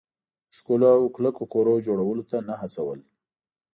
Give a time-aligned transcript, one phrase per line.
[0.51, 2.99] د ښکلو او کلکو کورونو جوړولو ته نه هڅول.